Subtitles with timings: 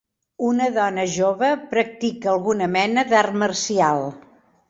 [0.45, 4.05] Una dona jove practica alguna mena d'art marcial.